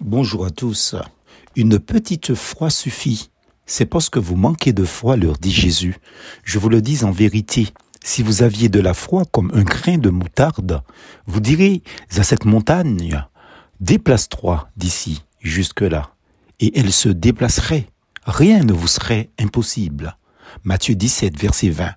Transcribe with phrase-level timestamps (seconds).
[0.00, 0.96] Bonjour à tous.
[1.56, 3.30] Une petite foi suffit.
[3.66, 5.96] C'est parce que vous manquez de foi, leur dit Jésus.
[6.42, 7.68] Je vous le dis en vérité.
[8.02, 10.82] Si vous aviez de la foi comme un grain de moutarde,
[11.26, 11.82] vous direz
[12.16, 13.22] à cette montagne,
[13.80, 16.14] déplace-toi d'ici jusque-là,
[16.60, 17.86] et elle se déplacerait.
[18.24, 20.16] Rien ne vous serait impossible.
[20.64, 21.92] Matthieu 17, verset 20.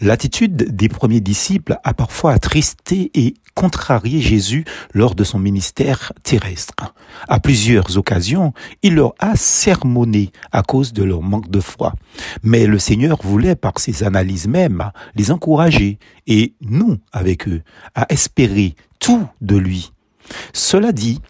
[0.00, 6.74] L'attitude des premiers disciples a parfois attristé et contrarié Jésus lors de son ministère terrestre.
[7.28, 8.52] À plusieurs occasions,
[8.82, 11.94] il leur a sermonné à cause de leur manque de foi.
[12.42, 17.62] Mais le Seigneur voulait, par ses analyses mêmes, les encourager et nous, avec eux,
[17.94, 19.92] à espérer tout de lui.
[20.52, 21.20] Cela dit,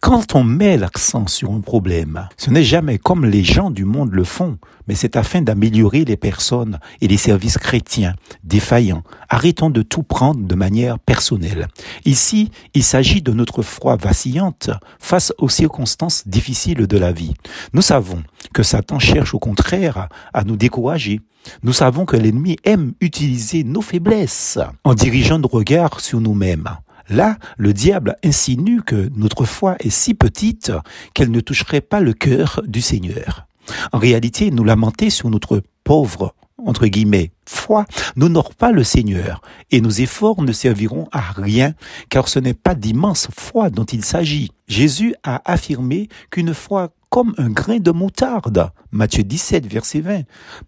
[0.00, 4.12] quand on met l'accent sur un problème, ce n'est jamais comme les gens du monde
[4.12, 4.56] le font,
[4.88, 9.02] mais c'est afin d'améliorer les personnes et les services chrétiens défaillants.
[9.28, 11.68] Arrêtons de tout prendre de manière personnelle.
[12.06, 17.34] Ici, il s'agit de notre foi vacillante face aux circonstances difficiles de la vie.
[17.74, 18.22] Nous savons
[18.54, 21.20] que Satan cherche au contraire à nous décourager.
[21.62, 26.70] Nous savons que l'ennemi aime utiliser nos faiblesses en dirigeant nos regards sur nous-mêmes.
[27.10, 30.72] Là, le diable insinue que notre foi est si petite
[31.12, 33.48] qu'elle ne toucherait pas le cœur du Seigneur.
[33.92, 39.80] En réalité, nous lamenter sur notre pauvre, entre guillemets, foi n'honore pas le Seigneur et
[39.80, 41.74] nos efforts ne serviront à rien
[42.10, 44.52] car ce n'est pas d'immense foi dont il s'agit.
[44.68, 50.22] Jésus a affirmé qu'une foi comme un grain de moutarde, Matthieu 17, verset 20,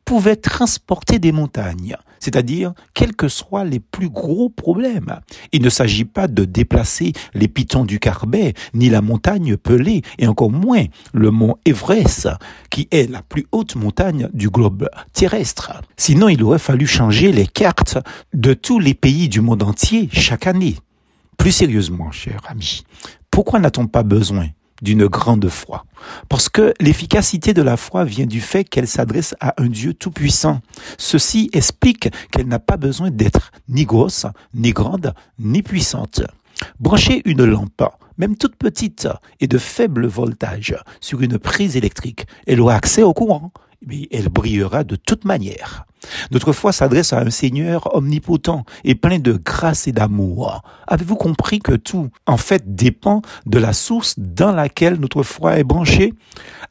[0.05, 5.19] pouvait transporter des montagnes, c'est-à-dire quels que soient les plus gros problèmes.
[5.51, 10.29] Il ne s'agit pas de déplacer les pitons du Carbet, ni la montagne Pelée, et
[10.29, 12.29] encore moins le mont Everest,
[12.71, 15.73] qui est la plus haute montagne du globe terrestre.
[15.97, 17.99] Sinon, il aurait fallu changer les cartes
[18.33, 20.77] de tous les pays du monde entier chaque année.
[21.39, 22.85] Plus sérieusement, cher ami,
[23.33, 24.47] pourquoi n'a-t-on pas besoin
[24.83, 25.87] d'une grande foi.
[26.29, 30.61] Parce que l'efficacité de la foi vient du fait qu'elle s'adresse à un Dieu tout-puissant.
[30.99, 36.21] Ceci explique qu'elle n'a pas besoin d'être ni grosse, ni grande, ni puissante.
[36.81, 37.83] Brancher une lampe,
[38.19, 39.09] même toute petite
[39.41, 43.53] et de faible voltage, sur une prise électrique, elle aura accès au courant,
[43.87, 45.87] mais elle brillera de toute manière.
[46.31, 50.63] Notre foi s'adresse à un Seigneur omnipotent et plein de grâce et d'amour.
[50.87, 55.65] Avez-vous compris que tout, en fait, dépend de la source dans laquelle notre foi est
[55.65, 56.15] branchée?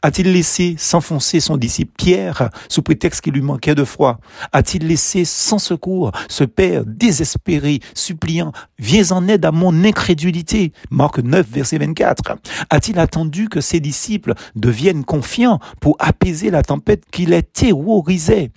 [0.01, 4.19] A-t-il laissé s'enfoncer son disciple Pierre sous prétexte qu'il lui manquait de foi?
[4.51, 11.19] A-t-il laissé sans secours ce Père désespéré, suppliant, viens en aide à mon incrédulité Marc
[11.19, 12.37] 9, verset 24.
[12.69, 18.51] A-t-il attendu que ses disciples deviennent confiants pour apaiser la tempête qui les terrorisait?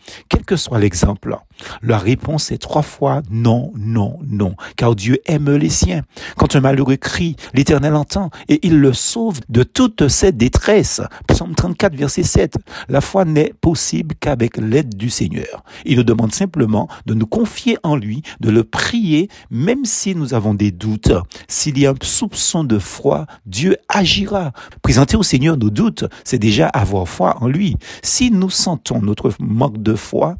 [0.64, 1.36] Soit l'exemple
[1.82, 6.02] La réponse est trois fois non, non, non, car Dieu aime les siens.
[6.36, 11.00] Quand un malheureux crie, l'Éternel entend et il le sauve de toute cette détresse.
[11.28, 12.56] Psaume 34, verset 7.
[12.88, 15.64] La foi n'est possible qu'avec l'aide du Seigneur.
[15.84, 20.34] Il nous demande simplement de nous confier en lui, de le prier, même si nous
[20.34, 21.12] avons des doutes.
[21.48, 24.52] S'il y a un soupçon de foi, Dieu agira.
[24.82, 27.76] Présenter au Seigneur nos doutes, c'est déjà avoir foi en lui.
[28.02, 30.36] Si nous sentons notre manque de foi,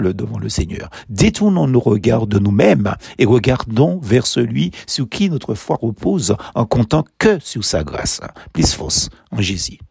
[0.00, 0.90] devant le Seigneur.
[1.08, 6.64] Détournons nos regards de nous-mêmes et regardons vers celui sur qui notre foi repose en
[6.64, 8.20] comptant que sur sa grâce.
[8.52, 9.80] Plus force en Jésus.